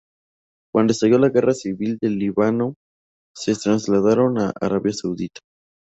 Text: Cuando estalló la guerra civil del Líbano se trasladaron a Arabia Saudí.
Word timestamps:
Cuando 0.73 0.93
estalló 0.93 1.19
la 1.19 1.29
guerra 1.29 1.53
civil 1.53 1.99
del 2.01 2.17
Líbano 2.17 2.73
se 3.35 3.53
trasladaron 3.55 4.39
a 4.39 4.51
Arabia 4.59 4.93
Saudí. 4.93 5.27